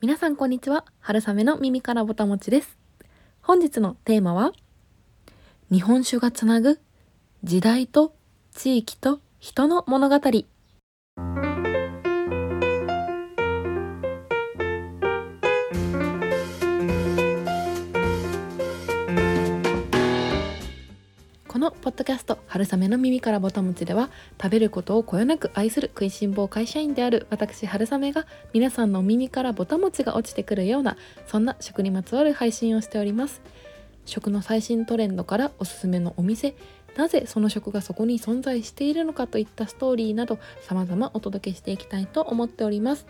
[0.00, 0.84] 皆さんこんにちは。
[1.00, 2.78] 春雨の耳からぼたもちです。
[3.42, 4.52] 本日のテーマは
[5.72, 6.78] 日本酒がつなぐ
[7.42, 8.14] 時代と
[8.54, 10.20] 地域と人の物語。
[21.68, 24.08] のポッドキャスト「春雨の耳からぼたもち」では
[24.40, 33.42] 食べることをこよなく愛する食いしん坊会社員である私春雨が皆さんの耳からぼたもちが落ちてくるようなそんな食にまつわる配信をしております。
[34.06, 36.54] 食の最新トレンドからおすすめのお店
[36.96, 43.06] なぜその食がそこに存在しているのかといったストーリーなど様々お届けしていきたいと思っております。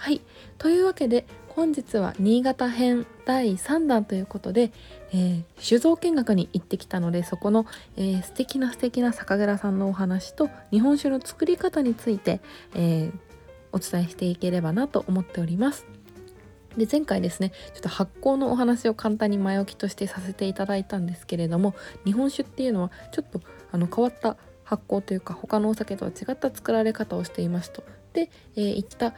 [0.00, 0.22] はい
[0.56, 4.72] というわけで本日は新潟編第3弾ということで、
[5.12, 7.66] えー、酒造見学に行ってきたのでそこの、
[7.98, 12.40] えー、素敵な素敵な酒蔵さんのお話と日本酒の作り方について、
[12.74, 13.12] えー、
[13.72, 15.86] お伝えしていければなと思っております。
[16.78, 21.74] で前回ですねちょっと発酵のお話を簡単に前置きとしてさせていただいたんですけれども
[22.06, 27.82] 日本酒っていうのはちょっとあの変わった発酵というか他のお酒とは違った作られ方をしていますと。
[28.12, 29.14] で、えー、った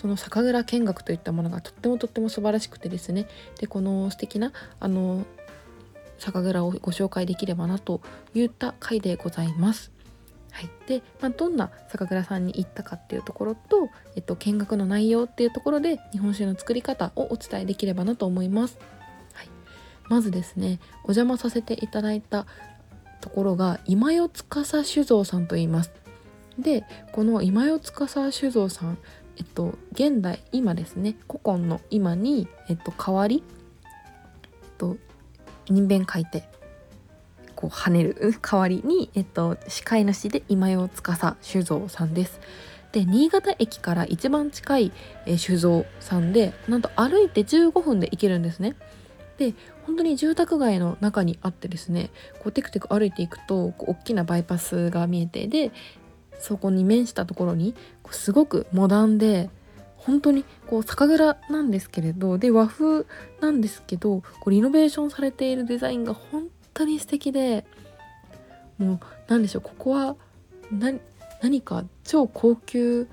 [0.00, 3.26] その酒蔵見学といったものがとってもとっても素晴らしくてですね
[3.58, 5.26] でこの素敵なあの
[6.18, 8.00] 酒蔵をご紹介できればなと
[8.32, 9.92] いった回でございます。
[10.52, 18.78] はい、で、まあ、どんな酒蔵さんに行ったかっていうところと、えっと、見学の内容っていうところで日本酒の作り方をお伝えできればなと思います。
[19.34, 19.48] はい、
[20.08, 22.46] まずですねお邪魔させていただいた
[23.20, 25.92] ところが今代司酒造さんと言います。
[26.58, 28.98] でこの今代司酒造さん
[29.40, 33.42] えっと、現代今ですね古今の今に、えっと、代わり、
[33.84, 34.98] えっと、
[35.70, 36.44] 人弁書いて
[37.56, 42.38] こう跳ねる 代わりに、えっと、司会主で今代司酒造さんです。
[42.92, 44.92] で新潟駅から一番近い、
[45.24, 48.76] え酒造さんでなんと歩いて15分で行けるんですね。
[49.38, 49.54] で
[49.86, 55.72] 本当に住宅街の中にあってですねこうテクテク歩いていくとこう大きなバイパスが見えてで
[56.40, 57.74] そこに面したところに
[58.10, 59.50] すごくモダンで
[59.96, 63.04] 本当にこう酒蔵なんですけれどで和風
[63.40, 67.66] なんですけどこうリノベーションされているデザインが本当に素敵で
[68.78, 70.16] もう何でしょうここは
[71.40, 73.06] 何か超高級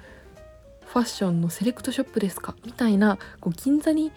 [0.86, 2.56] ファッションのセレクトショップですか？
[2.66, 4.14] みたいなこう銀座に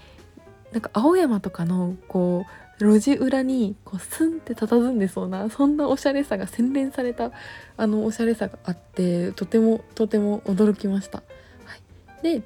[0.72, 2.46] なんか青山とかのこ
[2.80, 7.30] う路地裏にこうスンって佇んでそうなそんなおしゃれさが洗練された
[7.76, 11.22] あのおしゃれさがあってとてもとても驚きました。
[11.64, 11.76] は
[12.22, 12.42] い、で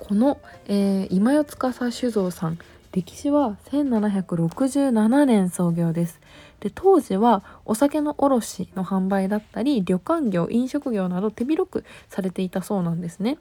[0.00, 2.58] この、えー、今代司酒造さん
[2.92, 6.20] 歴史は1767年創業です。
[6.60, 13.36] で当時はお酒の卸の販売だったり旅館業飲食業など手広くされていたそうなんですね。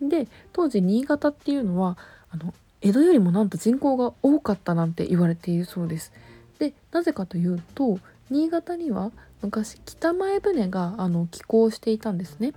[0.00, 1.98] で当時新潟っていうのは
[2.30, 6.12] あの江戸よりもなんと人口が多かったなんて言われているそうです。
[6.58, 7.98] でなぜかというと
[8.30, 12.52] 新潟には昔北前船があの寄港していたんですね。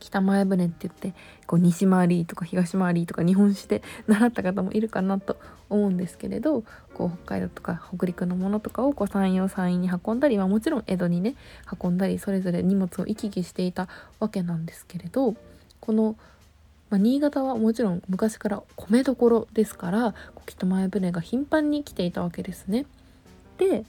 [0.00, 1.12] 北前船って言って
[1.46, 5.36] こう西回りとか東回りとか日本史で 習った方もいるかなと
[5.68, 6.64] 思うんですけれど
[6.94, 11.34] こう北海道とか北陸のものとかをこう山陽山陰に運んだり、まあ、もちろん江戸にね
[11.82, 13.88] 運んだりそれぞれ荷物を行き来していた
[14.20, 15.34] わけなんですけれど
[15.80, 16.16] この
[16.90, 20.14] まあ、新潟はもちろん昔から米どころですから
[20.46, 22.86] 北前船が頻繁に来ていたわけですね。
[23.58, 23.84] で、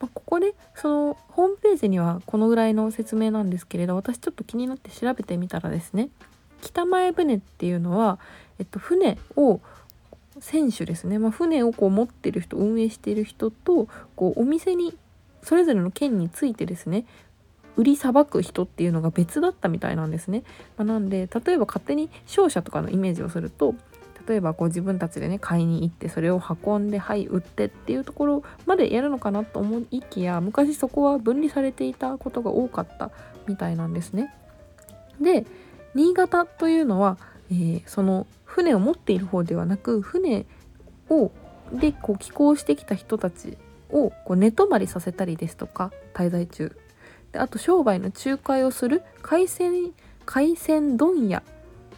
[0.00, 6.08] まあ、ここでそのホームページにはこのぐらいの説明なんですけれど私ちょっと気になって調べてみたらですね
[6.62, 8.18] 北前船っていうのは、
[8.58, 9.60] えっと、船を
[10.40, 14.96] 船主ですね、まあ、船をこう持ってる人運営している人とこうお店に
[15.42, 17.04] それぞれの県についてですね
[17.76, 20.42] 売りさばく人っていうのが別だったみたいなんですね。
[20.76, 23.74] まあ、なんで例えば勝手に商社とかのイメージをすると
[24.28, 33.10] 例えばこう自分たちでね買いに行ってそれを運んではい売ってっていうところまでやるのかなと思いきや昔そこは分離されていたことが多かった
[33.46, 34.34] みたいなんですね。
[35.20, 35.46] で
[35.94, 37.18] 新潟というのは、
[37.50, 40.46] えー、その船を持っている方ではなく船
[41.08, 41.30] を
[41.72, 43.56] でこう寄港してきた人たち
[43.90, 46.76] をこう寝泊まりさせたりですとか滞在中
[47.34, 49.92] あと商売の仲介をする海鮮
[50.26, 51.42] 海鮮問屋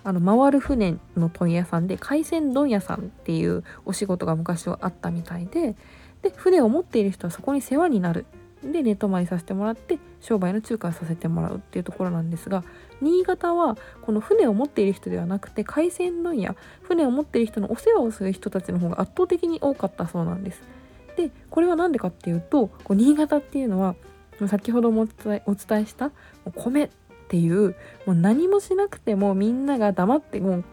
[0.04, 5.76] あの回る船の問屋さんで海鮮問屋さんっていうお仕事が昔はあったみたいで
[6.22, 8.26] で船を持っている人はそこに世話になる
[8.62, 12.62] で寝泊まりさせてもらって商売の仲介させてもらうっていうところなんですが
[13.00, 20.62] 新潟はこの船を持っている人ではなくて海鮮問屋船を持っている人のお世話をする人たちの方が圧倒的に多かったそうなんです。
[21.16, 23.96] でこれは何でかっていうとこう新潟っていうのは
[24.48, 25.02] 先ほども
[25.46, 26.10] お伝えした
[26.54, 26.88] 米っ
[27.28, 27.74] ていう
[28.06, 30.64] もう何もしなくてもみんなが黙ってもう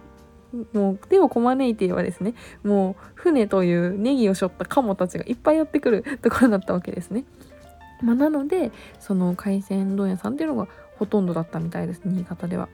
[0.74, 2.34] もう手をこまねいていはですね
[2.64, 7.24] もう船というネギを背負ったカモたちがいっぱいやってくる ところだったわけですね。
[8.02, 10.68] まあ、なのでその海鮮問屋さんっていうのが
[10.98, 12.70] ほとんどだったみたいです新潟では。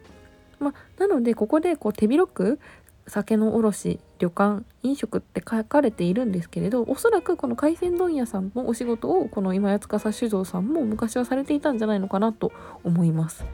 [0.59, 2.59] まあ、なのでここでこう手広く
[3.07, 12.51] 酒の卸旅館飲食って書かれているんですけれどおそらくこの海鮮問屋さんのお仕事をこの今八司酒造さんも昔はされていたんじゃないのかなと
[12.83, 13.45] 思います。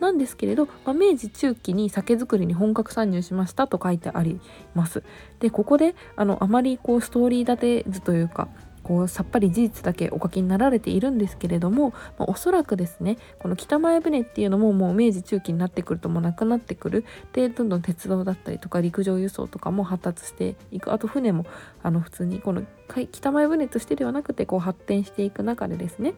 [0.00, 4.40] なんですけれど、まあ、明治中期に酒造りに本格参入しましたと書いてあり
[4.74, 5.02] ます。
[5.40, 8.48] でここであのあまりこうストーリー立て図というか
[8.86, 21.46] こうさっぱり事実だけお書きになられているんですけれども、まあ、おそらくですねこの北前船っていうのももう明治中期になってくるともうなくなってくるでどんどん鉄道だったりとか陸上輸送とかも発達していくあと船も
[21.82, 22.62] あの普通にこの
[23.10, 26.14] 北前船としてではなくてこう発展していく中でですね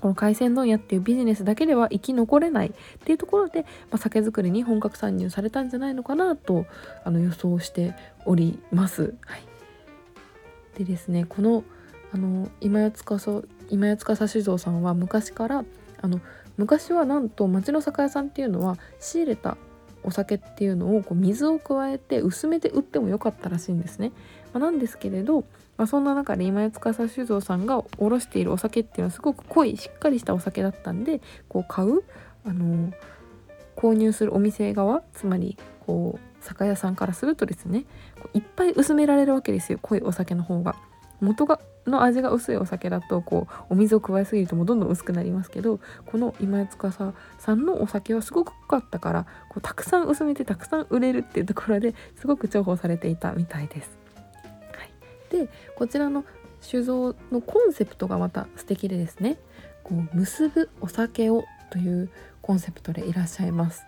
[0.00, 2.72] この海鮮問屋っていうビジネスだけでは生き残れないっ
[3.04, 6.66] ていうところで、まあ、酒造りに本格参入されたんじゃないのかなと
[7.04, 7.94] あの予想して
[8.24, 9.14] おります。
[9.24, 9.42] はい、
[10.78, 11.62] でですねこの
[12.16, 15.64] あの今八司今八司酒造さんは昔から
[16.00, 16.22] あの
[16.56, 19.58] 昔はなんと町の酒屋さんっていうのは仕入れた
[20.02, 24.12] お酒っていうのをこう水を加えて薄めて売ってもよかったらしいんですね。
[24.54, 25.44] まあ、なんですけれど、
[25.76, 31.20] まあ、そんな中で今八司酒造さんが卸しているお酒っていうのはすごく濃いしっかりしたお酒だったんで
[31.50, 32.02] こう買う
[32.46, 32.94] あの
[33.76, 37.84] 購入するお店側つまりこう酒屋さんからするとですね
[38.22, 40.76] こういっぱい薄められるわけですよ濃いお酒の方が。
[41.20, 53.90] 元がの味が薄いお酒だとこうお水を加えすぎるともうどんどん薄くなりますけどこの今津司さんのお酒はすごく濃かったからこうたくさん薄めてたくさん売れるっていうところですごく重宝されていたみたいです。
[54.72, 54.90] はい、
[55.30, 56.24] でこちらの
[56.60, 59.38] 酒造のコンセプトがまた素敵でですね
[59.84, 62.10] こう結ぶお酒をという
[62.42, 63.84] コンセプトでいらっしゃいます。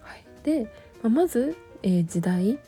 [0.00, 0.64] はい、で、
[1.02, 2.58] まあ、まず、えー、時代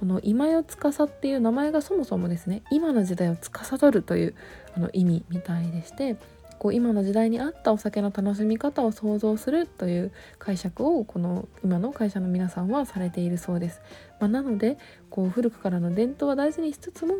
[0.00, 4.34] この今よ司っていう名前がそもそもですね今の時代を司るという
[4.74, 6.16] あの意味みたいでして
[6.58, 13.80] こう今の時代に合ったお酒の楽しみ方を想像するという解釈をこの今の会社の皆さんはされているそうです。
[14.20, 17.14] まあ、なのでこう古くからの伝統は大事にしつつも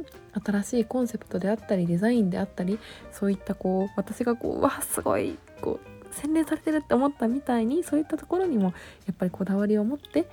[0.45, 2.79] 新しいコンセプトであったりデザインであったり
[3.13, 10.27] そういったこう私がこうわすごいこう洗練されてるって思ったみたいにそういったところにもやっぱりこだわりを持って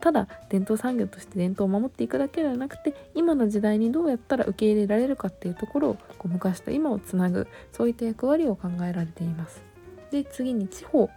[0.00, 9.62] ただ伝統産業として伝統を守っていくだけではなくて今の時代にどうやったら受け入れられるかっていうところをこう昔と今をつなぐそういった役割を考えられています。
[10.10, 11.10] で次に地方を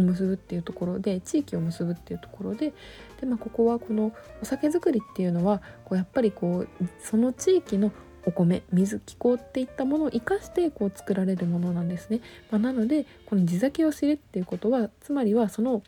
[0.00, 2.72] 結ぶっていうところで地域を結ぶっていうところで
[3.20, 7.92] で、まあ、ここはこのお酒造りっていうのはこうやっぱりこうその地域の
[8.24, 12.20] お米水気候っていったものを生かしてこう作られるものなんですね。
[12.50, 15.82] まあ、なのでこの地酒を知るっていうことはつまりはその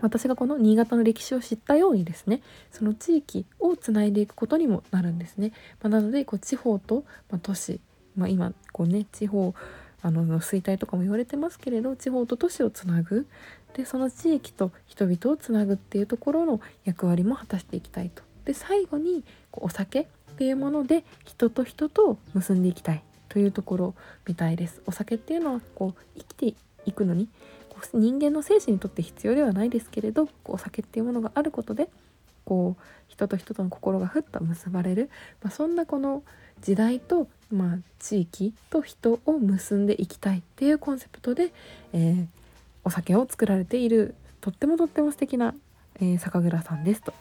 [0.00, 2.40] 私がこの新潟の歴史を知ったようにですね
[2.70, 5.52] その地域をつないでいくことにもなるんですね。
[5.82, 7.80] まあ、なのでこう地方と、まあ、都市、
[8.16, 9.54] まあ、今こうね地方
[10.00, 13.26] あの衰退とかも言われてますけれど地方と都市をつなぐ
[13.74, 18.22] でその地域と人々をつなぐっていうところの役割も果たしていきたいと。
[18.44, 20.06] で最後にこうお酒っ
[20.36, 23.94] ていうもので人と人と結んでいきたいというところ
[24.26, 24.80] みたいです。
[24.86, 26.54] お酒っていうのはこう生きて
[26.86, 27.28] いくのに
[27.94, 31.88] 人間の精神にとって必要ではないですけれどお酒っていうものがあることで
[32.44, 35.10] こう人と人との心がふっと結ばれる、
[35.42, 36.22] まあ、そんなこの
[36.62, 41.52] 時代と、まあ、地域と人を結んでいきたいっていうコンセプトで、
[41.92, 42.26] えー、
[42.84, 45.54] お酒を作られているとってもとっても素敵な、
[46.00, 47.12] えー、酒蔵さんですと。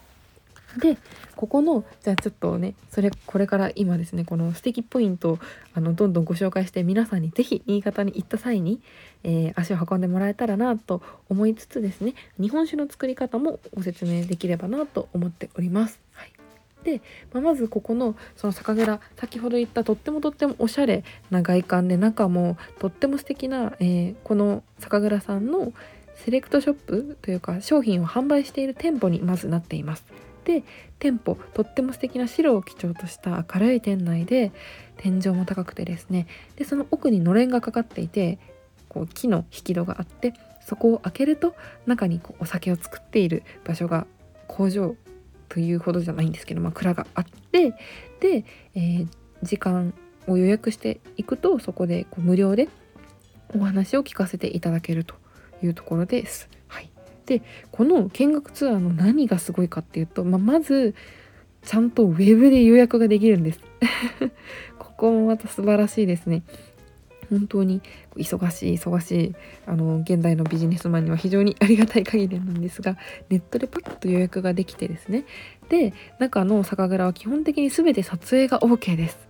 [0.78, 0.98] で
[1.36, 5.40] ここのじゃあちょっとねそれこれから今ですねこの素敵ポイントを
[5.74, 8.80] あのどんどんご紹介して皆さんに是非新潟に行った際に、
[9.24, 16.00] えー、足を運んでもらえたらなと思いつつですね日本酒の作り方もご説明できればなと思っております。
[16.14, 16.32] はい
[16.84, 17.02] で、
[17.34, 25.74] まあ、まずここのその酒蔵先ほど言ったとってもとってもおしゃれな外観で中もとっても素敵な、えー、この酒蔵さんの
[26.16, 30.06] セレクトショップというか商品を販売している店舗にまずなっています。
[30.48, 30.64] で
[30.98, 34.54] 店舗とっても素敵な白を基調とした明るい店内で
[34.96, 36.26] 天井も高くてですね
[36.56, 38.40] でその奥にのれんがかかっていて
[38.88, 40.34] こう木の引き戸があって
[40.66, 41.54] そこを開けると
[41.86, 44.08] 中にこうお酒を作っている場所が
[44.48, 44.96] 工場
[45.50, 47.72] というほどじゃないんですけど、まあ、蔵があって
[48.22, 49.08] で、えー、
[49.44, 49.94] 時間
[50.28, 52.70] を予約していくとそこでこう無料で
[53.54, 55.16] お話を聞かせていただけると
[55.62, 56.50] いうところです。
[57.28, 60.96] でこの見学ツアーの何がすごいかっていうと、まあ、まず
[61.62, 63.60] ちゃんとウェブで予約ができるんです。
[64.80, 66.44] ここもまた素晴らしいですね。
[67.30, 67.82] 本当に
[68.16, 75.26] 忙しい忙しいあの現代のビジネスマンには非常にありがたい限りなんですがネットでパッと予約ができてですね。
[75.68, 79.28] で中の酒蔵は基本的に全て撮影が OK です。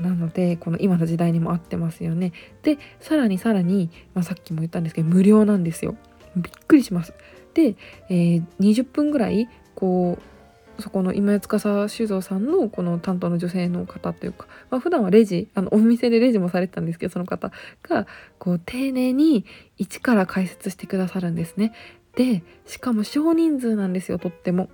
[0.00, 2.32] なのでこの今の時代にも合ってますよね。
[2.62, 5.96] でさらにさらに、まあ、さっきも言ったんですけど無料なんですよ。
[6.38, 7.14] びっくりします
[7.54, 7.76] で、
[8.08, 17.50] えー、20分ぐらいこうそこの今谷司酒造さんのこの担当の女性の方というか、まあ、普段はレジあのお店でレジもされてたんですけどその方
[17.82, 18.06] が
[18.38, 19.44] こう丁寧に
[19.76, 21.72] 一から解説してくださるんですね。
[22.14, 24.68] でしかも少人数なんですよとっても。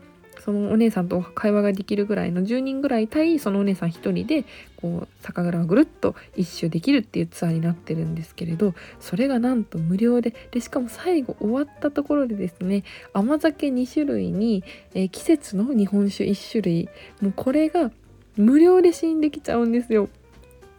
[0.44, 4.44] そのお姉さんと会話ができるぐらいの10人ぐらい対そのお姉さん1人で
[4.76, 12.84] こう酒蔵をぐるっと一周できるっていうツアーになってるんですけれどそれがなんと無料ででしかも最後終わったところでですね
[13.14, 16.88] 甘酒2種類に、えー、季節の日本酒1種類
[17.22, 17.90] もうこれが
[18.36, 20.08] 無料で試飲できちゃうんですよ。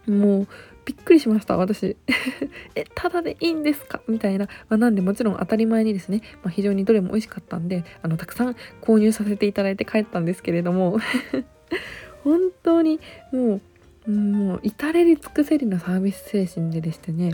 [0.06, 0.48] もう
[0.86, 1.96] びっくりしました私。
[2.74, 4.00] えただでいいんですか？
[4.08, 10.98] みたいな、まあ、なんでもちろん当たり前にですね、まあ、非常にどれも美味しかったんであのたくさん購入させていただいて帰ったんですけれども。
[12.24, 12.98] 本当に
[13.32, 13.60] も
[14.06, 17.32] うもう至れり尽くせりのサービス精神ででしてね。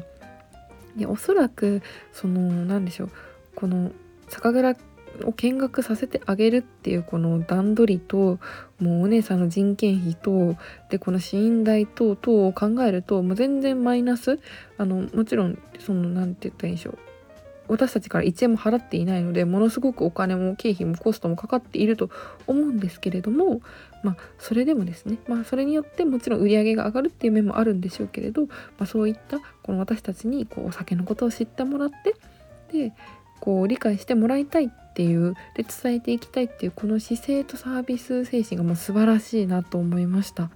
[0.97, 1.81] いやおそらく
[2.13, 3.11] その何でしょう。
[3.55, 3.93] この
[4.29, 4.75] 酒蔵
[5.25, 8.39] を見学させてあげるっていうこの段取りと
[8.81, 10.57] もうお姉さんの人件費と
[10.91, 14.41] でこの死因代等々を考えるともう全然マイナス
[14.79, 16.99] あのもちろんその何て言ったらいいんでしょう
[17.69, 22.11] 私たちから1円も払っていないのでものすごくお金も経費もコストもかかっていると
[22.47, 23.63] 思うんですけれども
[24.03, 28.49] まあそれでもですねまあそれによってもちろん売り上げが上がるっていう面もあるんでしょうけれど、ま
[28.81, 32.15] あ、そういったこの私たちにこうお酒のことを知ってもらって
[32.73, 32.93] で
[33.43, 40.49] こう理解してもらいたいっていうで伝えていきたいっていうこの姿勢とサービス精神がもう素晴らしいなと思いました。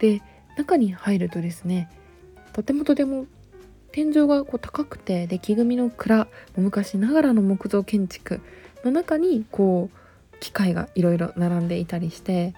[0.00, 0.22] で
[0.56, 1.90] 中に入るとですね
[2.54, 3.26] とてもとても
[3.92, 6.26] 天井がこう高くてで木組みの蔵
[6.56, 8.40] 昔ながらの木造建築
[8.84, 12.54] の中にこう機械がいろいろ並んでいたりして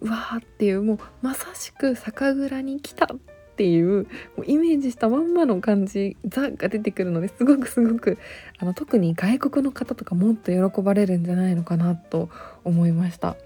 [0.00, 3.08] うわーっていうもうまさしく酒蔵に来たっ
[3.56, 4.06] ていう
[4.44, 8.18] イメージしたまんまの感じザが出てくるのですごくすごく
[8.58, 12.28] あの特に外国の方とかもっと喜ばれるんじゃないのかなと
[12.64, 13.36] 思いました。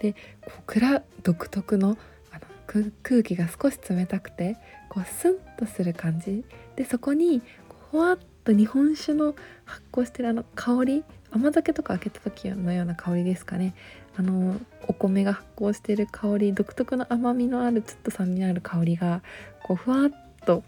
[0.00, 1.98] でこう蔵独特の
[2.30, 2.38] あ
[2.74, 4.56] の空気が少し冷たくて
[4.88, 6.44] こうスンとする感じ
[6.76, 7.42] でそこに
[7.90, 13.74] ほわっと日本酒の発酵してるあの香り甘酒とか開けた時のような香りですかね
[14.18, 14.58] あの
[14.88, 19.22] お米が発酵してる香り独特の甘みのあるちょっと酸味のある香りが
[19.62, 20.10] こうふわっ
[20.44, 20.62] と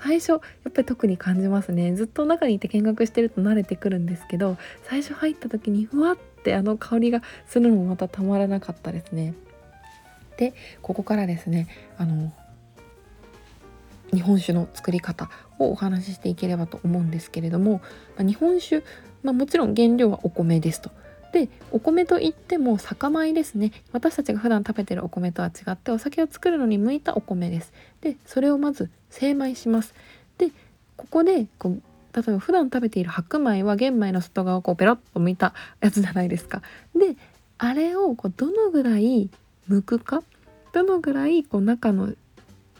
[0.00, 0.36] 最初や
[0.68, 1.94] っぱり特に感じますね。
[1.94, 9.34] ずっと中にいて見学してると慣れてくるんですけど最初入った時にふわってあの香りがするのもまたたまらなかったですね。
[10.36, 12.32] でここからですねあの
[14.12, 17.80] 日本酒の作り方をお話ししていければと思うんですけれども、
[18.16, 18.84] まあ、日本酒、
[19.22, 20.90] まあ、もちろん原料はお米ですと。
[21.32, 23.72] でお米といっても酒米ですね。
[23.92, 27.72] 私たちが普段食べてるお米とは違ってお酒を作るのに向いたお米です。
[28.00, 29.94] でそれをまず精米します。
[30.38, 30.50] で
[30.96, 31.82] ここでこう
[32.14, 36.62] 例えば普段食べている白米は玄米の外側をこうペロッと剥いたやつじゃないですか。
[36.94, 37.16] で
[37.58, 39.28] あれをこうどのぐらい
[39.68, 40.22] 剥くか
[40.72, 42.14] どのぐらいこう中の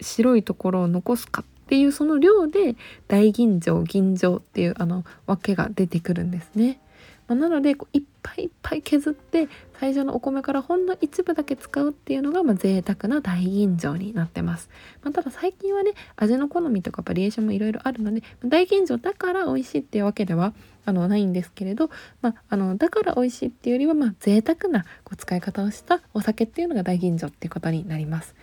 [0.00, 2.76] 白いところを残すかっていうその量で
[3.08, 6.80] 大吟醸吟醸っていうあの分けが出てくるんですね。
[7.26, 9.48] まあ、なのでこういっぱいいっぱい削って
[9.80, 14.68] 最初のお米からほんの一部だけ使うっていうのが、まあ、贅沢な大吟醸になってます、
[15.02, 20.52] まあ、ただ最近はね味の好みとかバリエーションもいろいろあるので大吟醸だから美味しいっていうわけでは
[20.84, 21.90] あのないんですけれど、
[22.22, 28.34] まあ、あのだから美味しいっていうよりはまあ贅沢なこう使い方をしたお酒っていうのが大吟醸っていうことになります。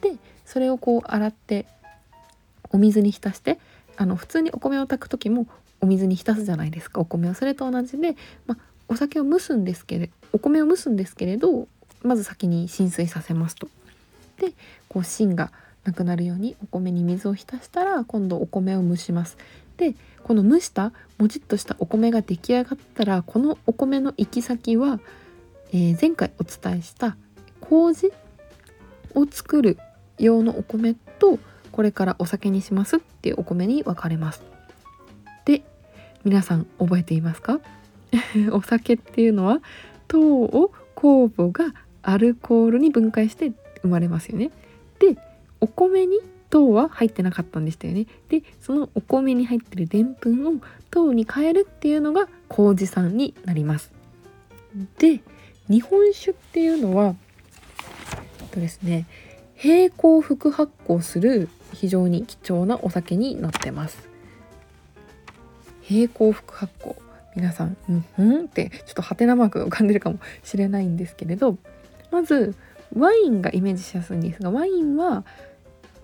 [0.00, 0.14] で
[0.46, 1.66] それをこう洗って
[2.72, 3.58] お水に浸して
[3.96, 5.46] あの普通にお米を炊く時も
[5.80, 8.16] お水に浸すじゃないですかお米はそれと同じで、
[8.46, 8.58] まあ、
[8.90, 11.68] お酒を蒸すんですけれお米を蒸すんですけれど
[12.02, 13.68] まず先に浸水させますと。
[14.38, 14.52] で
[14.88, 15.52] こう芯が
[15.84, 19.38] なくなるようにお米に水を浸したら今度お米を蒸します。
[19.76, 19.94] で
[20.24, 25.00] この蒸したもちっとしたお米が出来上がったらこのお米の行き先は、
[25.72, 27.16] えー、前回お伝えした
[27.60, 28.12] 麹
[29.14, 29.78] を作る
[30.18, 31.38] 用のお米と
[31.72, 34.42] これからお酒にしますっていうお米に分かれます。
[35.44, 35.62] で
[36.24, 37.60] 皆さん覚えていますか？
[38.52, 39.60] お酒っていうのは
[40.08, 43.52] 糖を酵母がアルコールに分解して
[43.82, 44.50] 生まれますよね。
[44.98, 45.16] で
[45.60, 48.06] お米に糖は入ってなかったんでしたよね。
[48.28, 53.92] でそのお米に入ってるでんぷんを糖に変えるっていうのが麹酸になります。
[54.98, 55.20] で
[55.68, 57.14] 日本酒っていうのは
[58.40, 59.06] えっとですね
[59.54, 64.08] 平行副発酵する非常に貴重なお酒になってます
[65.82, 66.96] 平行副発酵
[67.36, 71.58] 皆さん「うんうん?」ってちょっとハテナマークが浮かんでるかもしれないんですけれど
[72.10, 72.54] まず
[72.96, 75.24] ワインがイメージしやすいんですがワインは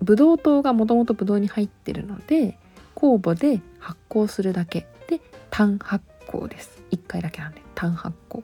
[0.01, 2.57] ブドウ糖がもともとブドウに入ってるので
[2.95, 4.87] 酵母で発酵するだけ。
[5.07, 6.81] で単発酵です。
[6.91, 8.43] 1回だけなんで単発酵。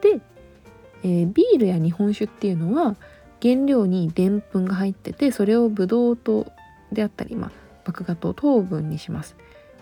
[0.00, 0.20] で、
[1.02, 2.96] えー、ビールや日本酒っていうのは
[3.42, 6.46] 原料にでんぷんが入っててそれをブドウ糖
[6.92, 7.50] であったり、まあ、
[7.86, 9.36] 麦芽糖糖分にします。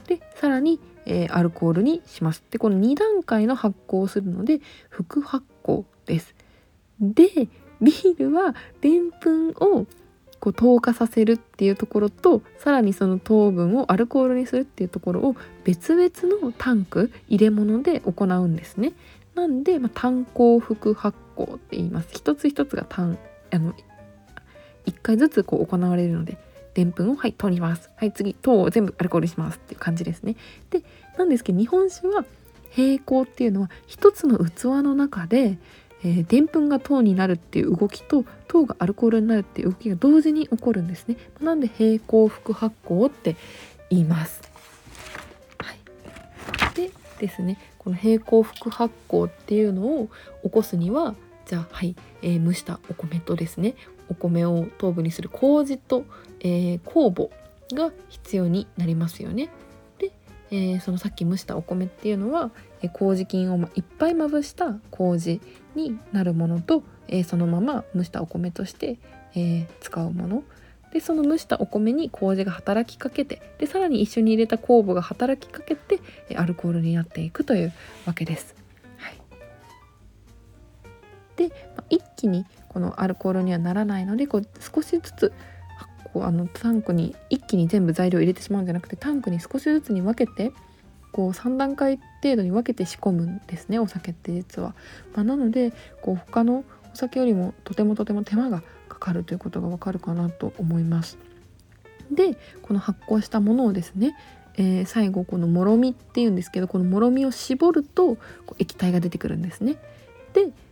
[0.09, 6.35] でさらに、えー、アルコールにしますでこの2段階の発酵をするので副発酵です
[6.99, 7.29] で
[7.81, 9.87] ビールはでんぷんを
[10.41, 16.11] こう糖化させるっていうところとさらにその糖分をアルコールにするっていうところを別々
[16.43, 18.93] のタンク入れ物で行うんですね。
[19.35, 22.09] なんで、まあ、炭鉱副発酵って言います。
[22.13, 23.19] 一つ一つが単
[23.51, 23.75] あの
[24.87, 26.39] 1回ずつこう行われるので
[26.79, 30.37] でんぷんをはい取りますはい次糖を全部アルコールしますっていう感じですね。
[30.71, 30.83] で
[31.17, 32.25] なんですけど日本酒は
[32.71, 35.59] 平行っていうのは一つの器の中で
[36.05, 41.17] でんぷんが糖になるっていう動きと糖がアルコールになるっていう動きが同時に起こるんですね。
[41.41, 43.35] なんで平行副発酵って
[43.91, 44.41] 言います。
[45.59, 50.09] はい、でですねこの平行副発酵っていうのを
[50.45, 51.17] 起こすには
[51.47, 53.75] じゃあはい、えー、蒸したお米とですね
[54.11, 56.05] お米を糖分にする麹と、
[56.41, 57.35] えー、酵母
[57.75, 59.51] が必要になりますよね。
[59.99, 60.13] で、
[60.51, 62.51] えー、そのさっき蒸したお米っていうのは、
[62.83, 65.41] えー、麹菌をいっぱいまぶした麹
[65.75, 68.99] になるものと、えー、そのまま蒸したお米として、
[69.35, 70.43] えー、使うもの
[70.93, 76.01] でその蒸したお米に麹が働きかけてでさらに一緒に入れた酵母が働きかけて
[76.35, 77.73] アルコールになっていくという
[78.07, 78.55] わけです。
[78.97, 79.19] はい、
[81.37, 85.33] で、まあ、一気にこのアルコールにはならないのでこう少しずつ
[86.13, 90.53] こうあのタンクに一気に全部材料を入れてしまうんじゃなくてタンクに少しずつに分けて
[91.13, 94.75] こう3段階程度に分けて仕込むんですねお酒って実は。
[95.15, 95.73] まあ、なので
[96.03, 101.19] こう他のお酒よりもとてもとても手間がかかるということがわかるかなと思います。
[102.11, 104.17] でこの発酵したものをですね、
[104.57, 108.19] えー、最後このもろみっていうんですけどこのもろみを絞るとこ
[108.53, 109.77] う液体が出てくるんですね。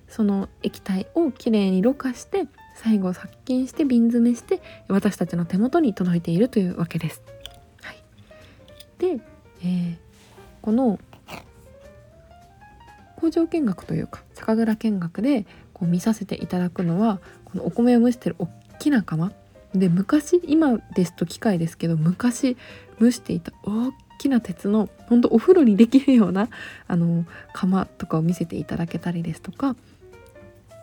[0.09, 7.23] その液体をきれいにろ過して最後殺菌して瓶詰めして私たちの手元に届いているというわけです。
[7.83, 7.97] はい、
[8.99, 9.21] で、
[9.62, 9.97] えー、
[10.62, 10.99] この
[13.16, 19.33] 工場見学というか酒蔵見学でこう見させていただくのはこのお米を蒸してる大きな釜
[19.75, 22.57] で昔今ですと機械ですけど昔
[23.01, 26.49] 蒸していた大きな鉄の本当お風呂にできるような
[26.87, 29.77] あの釜とかを見せていただけたりですとか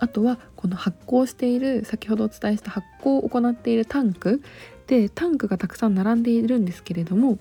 [0.04, 4.42] あとはこの発酵している先ほどお伝えした発酵を行っているタンク。
[4.88, 7.40] でタンクがたくさん並んでいるんですけれども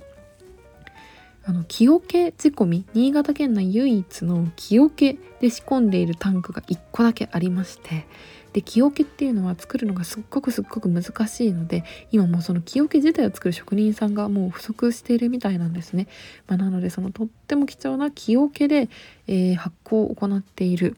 [1.44, 8.06] あの木桶仕込み新潟県内唯一の木桶で仕込んでいるタンクが1個だけありまして
[8.52, 16.06] で木桶っていうのは作るのがすっごくすっごく難しいので今もうその木桶自体を作る職人さんがもう不足しているみたいなんですね、
[16.46, 18.88] まあ、なのでそのとっても貴重な木桶で、
[19.26, 20.96] えー、発酵を行っている。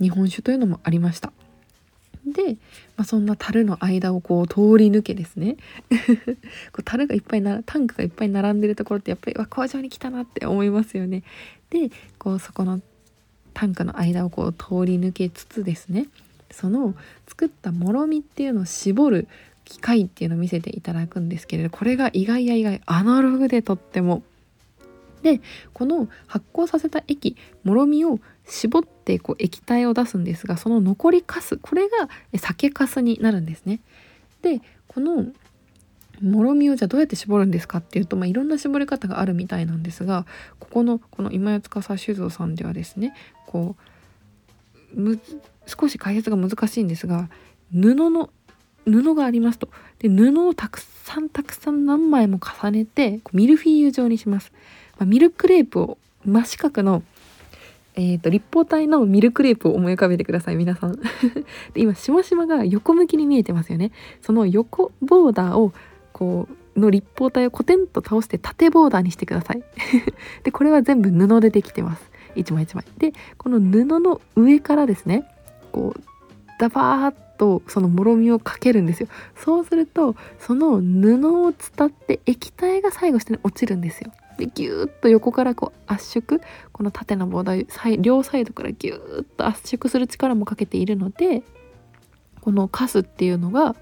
[0.00, 1.32] 日本酒というのもありました。
[2.26, 2.52] で、
[2.96, 5.56] まあ、そんな樽の間をこう通り抜けですね。
[6.72, 11.22] こう樽がいっぱいなタンクがいっぱい並んでるところってやっぱり工場に来たなって思いますよね。
[11.70, 12.80] でこうそこの
[13.52, 16.06] タンクの間をこう通り抜けつつですね。
[16.50, 16.94] その
[17.26, 19.28] 作ったもろみっていうのを絞る
[19.64, 24.22] 機械っていうのを見せていただくんですけれどこれが意外や意外アナログでとっても。
[25.22, 25.40] で
[25.72, 33.80] この発酵させた液もろみを絞ってこう液体を出すんですがその残りかすこれが酒かすになるんですね。
[34.42, 35.26] でこの
[36.20, 40.26] もろみをじゃあどうやって絞るんですかっていうと、まあ、いろんな絞り方があるみたいなんですが
[40.60, 43.14] ここのこの今谷司酒造さんではですね
[43.46, 43.76] こ
[44.94, 45.18] うむ
[45.66, 47.28] 少し解説が難しいんですが
[47.72, 48.30] 布の
[48.84, 54.52] 布がありますとで布をたくさんたくさん何枚も重ねてミルフィーユ状にします。
[54.98, 57.02] まあ、ミルクレープを真四角の
[57.96, 60.96] えーと、立方体のミルクレープを思い浮かべてください皆さん。
[61.74, 63.92] で今しましまが横向きに見えてますよね。
[64.20, 65.72] その横ボーダーを
[66.12, 69.62] こうの立方体をコテンと倒して縦ボーダーにしてください。
[70.42, 72.10] でこれは全部布でできてます。
[72.34, 72.84] 一枚一枚。
[72.98, 75.28] でこの布の上からですね
[75.70, 76.00] こう
[76.58, 79.08] ダバーッとそのもろみをかけるんですよ。
[79.36, 84.10] そうするとその布を伝って液体が最後下に落ちるんですよ。
[84.38, 86.40] でギューッと横からこう圧縮
[86.72, 87.66] この縦の棒台
[87.98, 91.42] 両サイドからギューッと圧縮する力もかけているので
[92.40, 93.74] このカスっていうのが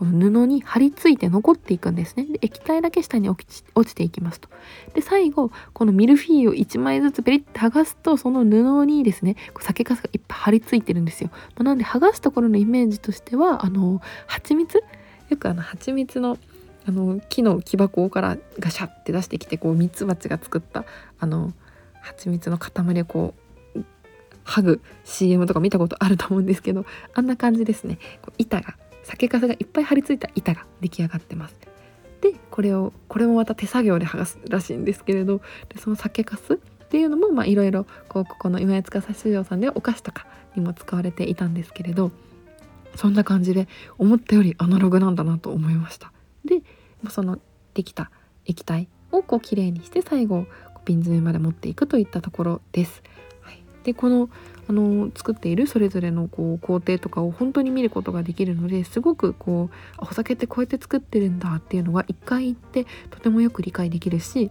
[0.00, 2.24] この布に張り付いて残っていくんですね。
[2.24, 4.48] で液体だけ下に落ち落ちていきますと。
[4.94, 14.82] で最後このミルフィーユを1枚ずつペリッて剥がすとその布にですね酒粕がいっぱい張り付いてるんですよ、まあ、なんで剥がすところのイメージとしてはあの蜂蜜？
[15.28, 16.38] よくあの蜂蜜の
[16.86, 20.84] あの木の木箱からガシャって出してきてこうミツバチが作った
[21.18, 21.52] あの
[22.00, 23.34] 蜂蜜の塊をこ
[23.74, 23.80] う
[24.44, 27.98] 剥ぐ CM とか見たことあると思うんですけどあんな感じですね。
[28.22, 31.56] こう板が酒粕がいっぱい張り付いた板が出来上がってます。
[32.20, 36.58] でこれをこれもまた手作業で剥がすらしいんですけれどでその酒粕っ
[36.90, 42.10] ていうのもいろいろここの今津司市場さんではお菓子とかにも使われていたんですけれど
[42.96, 46.12] そんな感じで思ったよりアナログなんだなと思いました。
[47.08, 47.38] その
[47.74, 48.10] できた
[48.46, 50.46] 液体をこうきれいにして最後
[50.84, 53.02] 瓶詰めまで持っていくといったところです。
[53.42, 54.28] はい、でこの
[54.68, 64.48] あの作っているそれぞれのこう工程とかを本当に見ることができるのですごくこうお酒ってこうやって作ってるんだっていうのが一回行ってとてもよく理解できるし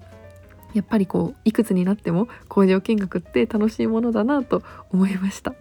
[0.73, 5.55] やっぱりこういくつになっても工場見学って楽しいものだなと思いました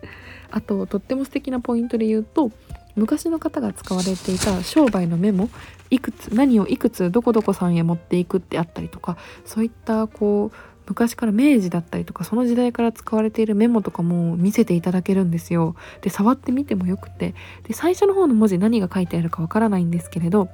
[0.50, 2.50] あととっても素敵なポイントで言うと
[2.96, 5.48] 昔の方が使われていた商売のメモ
[5.90, 10.56] いくつ何をいくつどこどこさんへ持っていくってあったりとかそういったこう
[10.90, 15.76] 昔から明治だったりとかその時代から使われているメモとかも見せていただけるんですよ。
[16.00, 20.48] で触ってみてもよくてで最初の方の文字何が書いてあるかわからないんですけれど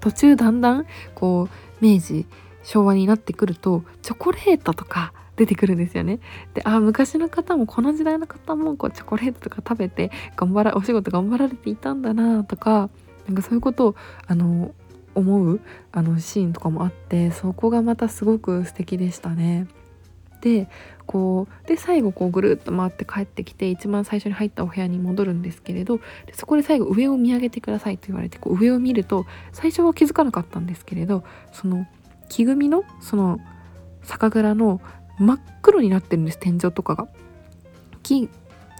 [0.00, 2.26] 途中だんだんこう明治
[2.62, 6.18] 昭和になってくるとチョコレートとか出てくるんですよね。
[6.52, 12.90] であ昔の方もこの時代の方もこうチョコレートとか食べて頑張らお仕事頑張られていたんだなとか
[13.26, 13.96] なんかそういうことを
[14.26, 14.74] あの
[15.14, 15.60] 思う
[15.92, 19.68] あのシーンとかもあってそこがまたすごく素敵でしたね。
[20.40, 20.68] で
[21.06, 31.88] こうで最後こうぐるっと回って帰ってきて一番最初に入ったお部屋に戻るんですけれどでそこで最後上を見上げてくださいと言われてこう上を見ると最初は気づかなかったんですけれどその
[32.28, 33.40] 木組みのその
[34.04, 34.80] 酒蔵の
[35.18, 37.08] 真っ黒になってるんです天井とかが。
[38.02, 38.28] 木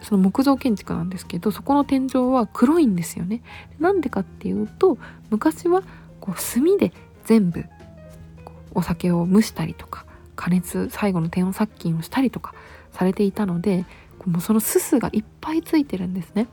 [0.02, 3.42] その木造建築なんですけどそこの天井は黒いんですよね。
[3.78, 4.98] なんでかっていうと
[5.30, 5.82] 昔は
[6.20, 6.92] こう炭で
[7.24, 7.64] 全部
[8.74, 10.04] お酒を蒸したりとか
[10.36, 12.54] 加熱最後の低温殺菌をしたりとか
[12.92, 13.84] されていたので
[14.24, 16.46] もうそのすすがいっぱいついてるんですね。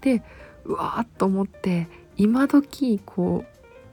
[0.00, 0.22] で
[0.64, 3.44] うわーっと思って今時こ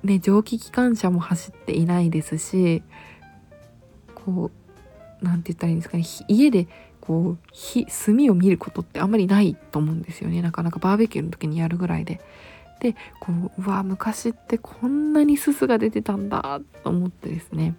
[0.03, 2.83] うね蒸気機関車も走っていないですし
[4.13, 4.62] こう
[5.23, 6.03] 何て言ったらいいんですかね。
[6.27, 6.67] 家で
[7.01, 10.41] こう火炭を見ることってあんまりないと思うんですよね。
[10.41, 12.21] なかなかバーベキューの時にやるぐらいで。
[12.79, 17.75] でこううわ昔ってこんなにすすが出てたんだと思ってですね。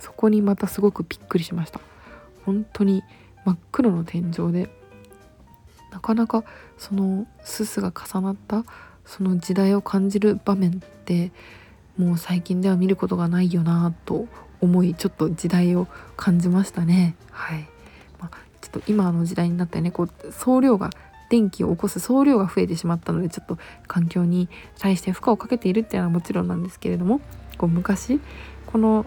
[0.00, 1.80] そこにまたすごくびっくりしました。
[2.44, 3.02] 本当に
[3.44, 4.68] 真っ黒の天井で
[5.92, 6.44] なかなか
[6.78, 8.64] そのすすが重なった
[9.04, 11.32] その時代を感じる場面って
[11.96, 14.26] もう最近では見ることがないよなと
[14.62, 17.16] 思いちょっと時代を感じましたね。
[17.30, 17.68] はい、
[18.18, 19.90] まあ、ちょっと今の時代になってね。
[19.90, 20.88] こう総量が
[21.28, 24.48] 電気を起こす総量が増えてしまったのでちょっと環境に
[24.78, 27.22] 対して負荷をかけているっていうのはもちろんなんですけれども
[27.56, 28.20] こう昔
[28.66, 29.06] この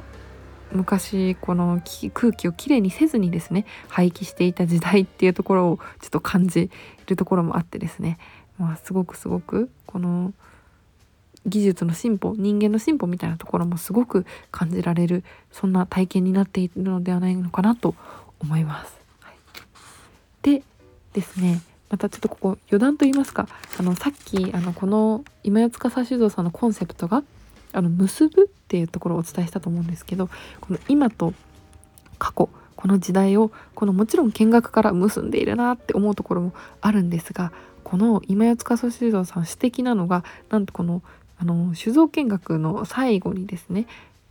[0.71, 1.81] 昔この
[2.13, 6.71] 空気をきれいにせずにですね廃棄していた時代っていうところをちょっと感じ
[7.05, 8.17] るところもあってですね、
[8.57, 10.33] まあ、すごくすごくこの
[11.45, 17.95] 技術の進歩人間の進歩みたいなところもすごく感じられるそんな体験になっているのではないのかなと
[18.39, 18.97] 思います。
[19.21, 19.35] はい、
[20.41, 20.63] で
[21.13, 27.23] ですねまたちょっとここ余談と言いますかあのさっきあのこの今四司酒造さんのコンセプトが
[27.73, 30.27] あの結ぶっていうところをお伝えしたと思うんですけど
[30.61, 31.33] この今と
[32.17, 37.51] 過去この時代をこのもちろん見学から結んでいるなって思うところもあるんですが
[37.83, 41.01] この今四司酒造さん素敵なのがなんとこの
[41.37, 43.87] あの酒造見学の最後にですね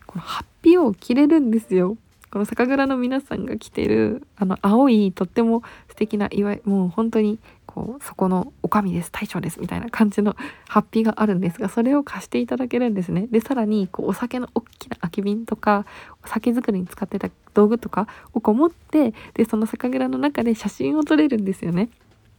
[0.06, 1.96] このハッピーを着れるんですよ。
[2.30, 10.36] この酒蔵の皆さんが着てるあの青いとっても素敵ないわもう本当にこうそこのおみです大将ですみたいな感じの
[10.68, 13.28] ハッピーがあるんですがそれを貸していただけるんですね。
[13.30, 15.86] でさらにこうお酒の大きな空き瓶とか
[16.24, 21.88] お酒作りに使ってた道具とかをこう持ってでその酒蔵の中で写真を撮れるんですよね、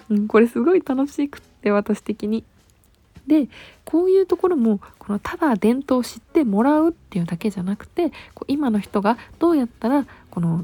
[0.10, 2.44] うん、これすごい楽しくって私的に。
[3.28, 3.48] で
[3.84, 10.64] こういうところもこのただ伝統を知ってもらうっていうだけじゃなくてこう今の人がどうやったらこの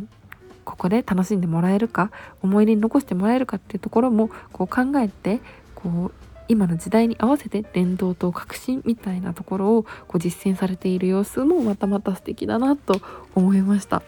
[0.63, 5.39] ここで楽しんでもらえるか思い出に残してもらえるかっていうところもこう考えて
[5.76, 6.12] こう
[6.47, 13.00] 今の時代に合わせて伝統と革新みたいなところをこう実践されている様子もまたまた素敵だなと
[13.36, 14.04] 思いました。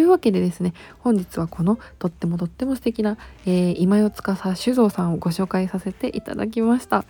[0.00, 7.04] というわけでですね本日はこのとってもとっても素敵な、えー、今四司酒造さんをご紹介させていただきました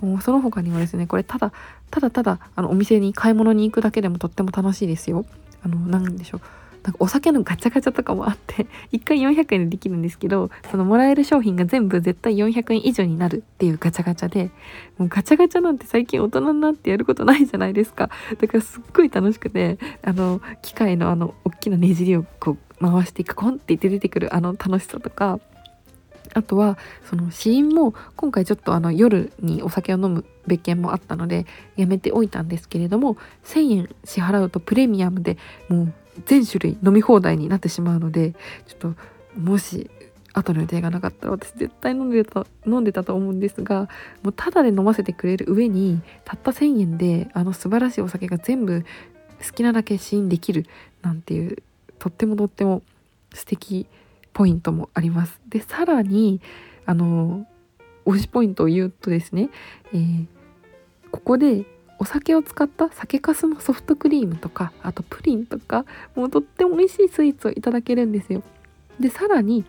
[0.00, 1.52] もうその他にもですねこれただ
[1.90, 5.26] ただただあのお店に買い物に行くだけでもとっても楽しいですよ。
[5.62, 6.40] あの何でしょう
[6.82, 14.50] なんかお酒のガチャガチャとかもあって 1回400円でできるんですけどそのもらえる商品が全部絶対400円以上になるっていうガチャガチャで
[14.98, 18.10] もうガチャガチャなんて最近大人になってやることないじゃないですか。
[18.38, 25.38] だからすっごい楽しくてあの機械のあの大きなねじりをこう回していくコンって言って出てくるあの楽しさとか
[26.34, 35.38] あとはその死因も今回ちょっとあの夜にお酒を飲む別件もあったのでやめておいたんですけれども1,000円支払うとプレミアムで
[35.68, 35.94] もう
[36.26, 38.32] 全種類飲み放題になってしまうので
[38.66, 38.94] ちょっと
[39.38, 39.90] もし
[40.32, 43.88] 後の予定がなかったら私絶対飲んでた飲んでたと思うんですが
[44.22, 48.84] もうタダで飲ませてくれる上にたった1,000円であの素晴らしいお酒が全部
[49.44, 50.66] 好きなだけ試飲できる
[51.02, 51.62] なんていう
[51.98, 52.82] とってもとっても
[53.34, 53.86] 素敵
[54.32, 55.40] ポイントもあります。
[55.48, 56.40] でさらに
[56.86, 57.46] あの
[58.06, 59.50] 推しポイントを言うとですね、
[59.92, 60.26] えー、
[61.10, 61.64] ここで
[62.00, 65.84] お酒を使った酒粕のソフトクリームとかあとプリンとか
[66.16, 68.42] もうとっても美味しいスイーツをいただけるんですよ。
[68.98, 69.64] でさらに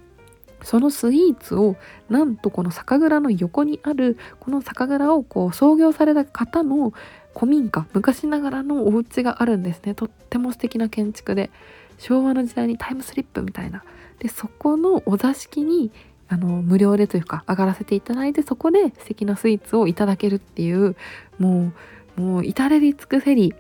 [0.64, 1.76] そのスイーツを
[2.10, 6.94] なんとこの酒蔵の横にあるこの酒蔵をこう創業された方の
[7.34, 11.50] 古民家昔ながらのお家があるんですねとっても素敵な建築で
[11.98, 13.84] 昭和の時代にタイムスリップみたいな
[14.20, 15.92] でそこのお座敷に
[16.28, 20.96] あの無料でというか上がらせていただいてそこで素敵なスイーツをいただけるっていう
[21.40, 21.74] もう
[22.16, 23.54] もう至れり尽くせり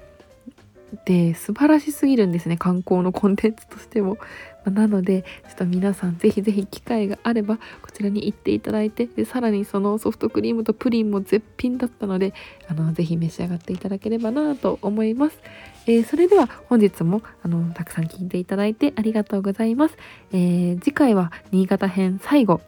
[1.06, 4.18] で素晴らしすぎるんですね観光のコンテンツとしても。
[4.64, 12.36] なのでちょっと皆さんぜひぜひ機会があればこちらに行っていただいてでさらにそのソフトクリームとプリンも絶品だったので
[12.68, 15.40] あのぜひ召し上がっていただければなと思います。
[15.88, 19.98] えー、それでは本日もあのたくさん聞いていただいてありがとうございます。
[20.32, 22.62] えー、次回は新潟編最後、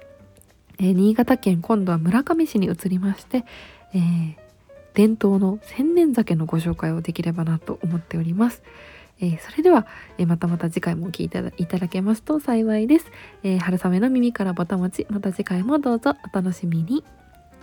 [0.80, 3.46] えー、新潟県今度は村上市に移りまして、
[3.93, 4.00] え
[4.93, 8.63] 伝統の千年酒のご紹介をできればなと思っております。
[9.19, 13.12] えー、それでは、えー、またまた次回もお聴きいただけますと幸いです。
[13.43, 17.03] えー、春雨の耳からぼたもち、また次回もどうぞお楽しみに。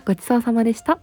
[0.05, 0.99] ごちそうさまでした。